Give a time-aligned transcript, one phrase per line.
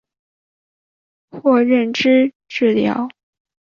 [1.29, 3.07] 括认知治疗。